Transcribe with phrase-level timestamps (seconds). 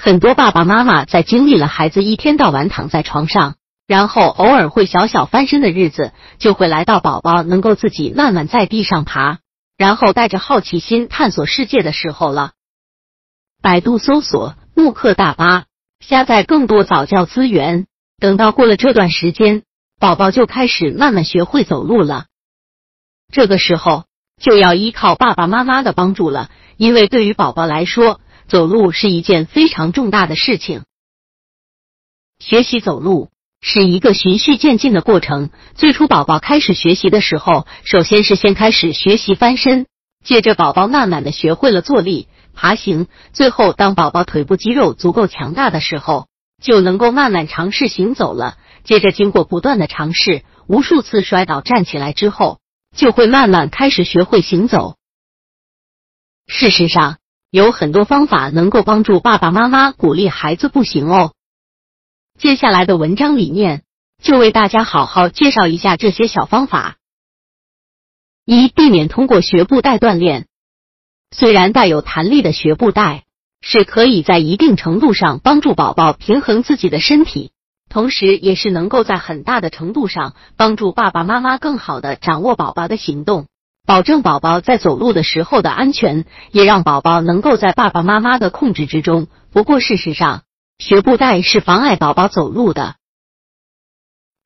[0.00, 9.38] 很多爸爸妈妈在经历了孩子一天到晚躺在床上，然后偶尔会小小翻身的日子，就会来到宝宝能够自己慢慢在地上爬，
[9.76, 12.52] 然后带着好奇心探索世界的时候了。
[13.60, 15.64] 百度搜索“慕课大巴”，
[15.98, 17.86] 下载更多早教资源。
[18.20, 19.64] 等到过了这段时间，
[19.98, 22.26] 宝宝就开始慢慢学会走路了。
[23.32, 24.04] 这个时候
[24.40, 28.20] 就要依靠爸爸妈妈的帮助了，因为对于宝宝来说。
[28.48, 30.84] 走路是一件非常重大的事情。
[32.38, 33.28] 学习走路
[33.60, 35.50] 是一个循序渐进的过程。
[35.74, 39.86] 最初宝宝开始学习的时候，首先是先开始学习翻身，
[40.24, 46.26] 接着宝宝慢慢的学会了坐立、爬行，最后当宝宝腿部肌肉足够强大的时候，
[46.62, 48.56] 就能够慢慢尝试行走了。
[48.82, 52.60] 接着经过不断的尝试，无数次摔倒站起来之后，
[52.96, 54.96] 就会慢慢开始学会行走。
[56.46, 57.18] 事实上。
[57.50, 61.32] 有很多方法能够帮助爸爸妈妈鼓励孩子步行哦。
[62.38, 63.84] 接下来的文章里面
[64.22, 66.96] 就为大家好好介绍一下这些小方法。
[68.44, 70.46] 一、避免通过学步带锻炼。
[71.30, 73.24] 虽然带有弹力的学步带
[73.62, 77.52] 是可以在一定程度上帮助宝宝平衡自己的身体，
[77.88, 83.46] 同时也是能够在很大的程度上帮助爸爸妈妈更好的掌握宝宝的行动。
[83.88, 89.28] 保证宝宝在走路的时候的安全，也让宝宝能够在爸爸妈妈的控制之中。
[89.50, 90.42] 不过，事实上，
[90.78, 92.96] 学步带是妨碍宝宝走路的。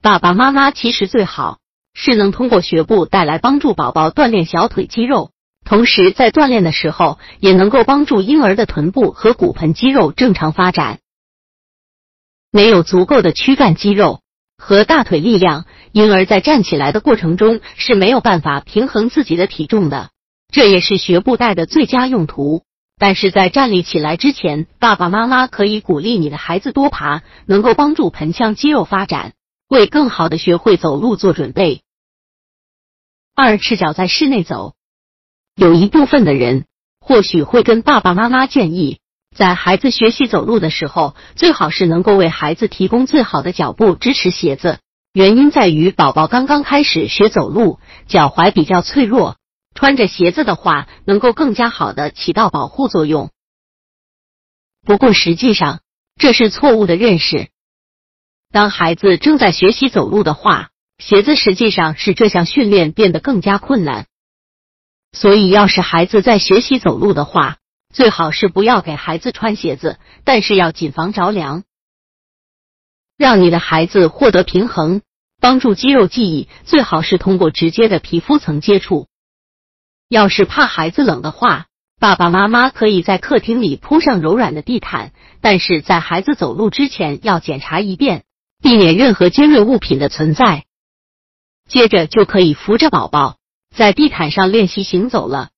[0.00, 1.58] 爸爸妈妈其实最好
[1.92, 5.32] 是能通过学步带来帮助宝宝锻炼小腿肌肉，
[5.64, 11.00] 同时在锻炼的时候也能够帮助婴儿的臀部和骨盆肌肉正常发展。
[12.52, 14.21] 没有足够的躯干肌肉。
[14.64, 20.10] 和大腿力量，婴儿在站起来的过程中是没有办法平衡自己的体重的，
[20.52, 22.62] 这也是学步带的最佳用途。
[22.96, 29.32] 但是在站立起来之前，爸爸妈妈可以鼓励你的孩子多爬，能够帮助盆腔肌肉发展，
[29.68, 31.82] 为更好的学会走路做准备。
[33.34, 34.76] 二，赤脚在室内走，
[35.56, 36.66] 有一部分的人
[37.00, 39.00] 或许会跟爸爸妈妈建议。
[39.34, 44.78] 在孩子学习走路的时候，最好是能够为孩子提供最好的脚步支持鞋子。
[45.14, 49.36] 原因在于，宝宝刚刚开始学走路，脚踝比较脆弱，
[49.74, 53.30] 穿着鞋子的话，能够更加好的起到保护作用。
[54.84, 55.80] 不过实际上
[56.16, 57.48] 这是错误的认识。
[58.50, 64.06] 当孩子正在学习走路的话，鞋子实际上是这项训练变得更加困难。
[65.12, 67.58] 所以，要是孩子在学习走路的话，
[67.92, 71.64] 最好是不要给孩子穿鞋子，但是要谨防着凉。
[73.18, 75.02] 让你的孩子获得平衡，
[75.40, 79.06] 帮助肌肉记忆，最好是通过直接的皮肤层接触。
[80.08, 81.66] 要是怕孩子冷的话，
[82.00, 88.24] 爸爸妈妈可以在客厅里铺上柔软的地毯，但是在孩子走路之前要检查一遍，
[88.60, 90.64] 避免任何尖锐物品的存在。
[91.68, 93.36] 接着就可以扶着宝宝
[93.74, 95.50] 在地毯上练习行走了。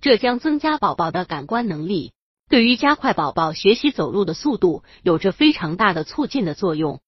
[0.00, 2.12] 这将增加宝宝的感官能力，
[2.48, 7.00] 对于加快宝宝学习走路的速度有着非常大的促进的作用。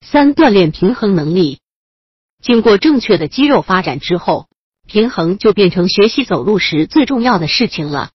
[0.00, 1.60] 三、锻炼平衡能力。
[2.42, 4.48] 经过正确的肌肉发展之后，
[4.86, 8.10] 平衡就变成学习走路时最重要的事情了。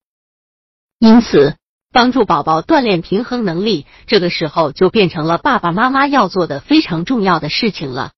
[0.99, 1.55] 因此，
[1.91, 8.11] 帮助宝宝锻炼平衡能力，这个时候就变成了爸爸妈妈要做的非常重要的事情了。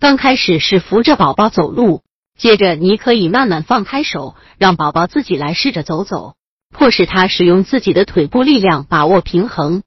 [0.00, 2.02] 刚开始是扶着宝宝走路。
[2.40, 6.36] 接着，你可以慢慢放开手，让宝宝自己来试着走走，
[6.70, 9.82] 迫使他使用自己的腿部力量把握平衡。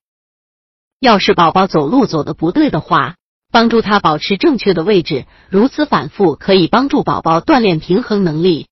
[1.00, 3.16] 要是宝宝走路走的不对的话，
[3.52, 8.68] 帮助他保持正确的位置，如此反复可以帮助宝宝锻炼平衡能力。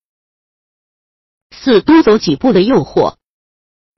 [1.49, 3.15] 四多走几步的诱惑，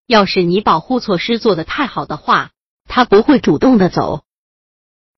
[0.07, 2.51] 要是你保护措施做的太好的话，
[2.85, 4.23] 他不会主动的走。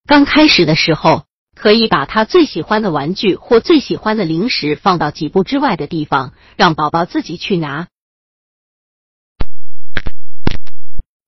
[0.07, 1.25] 刚开始的时候。
[1.55, 7.87] 可以把他最喜欢的玩具或最喜欢的零食放到几步之外的地方，让宝宝自己去拿。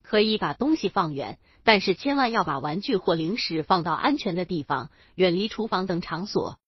[0.04, 6.60] 可以把东西放远，但是千万要把玩具或零食放到安全的地方，远离厨房等场所。